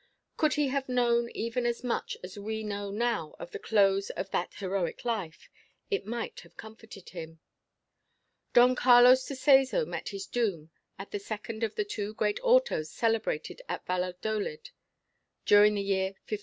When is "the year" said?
15.75-16.05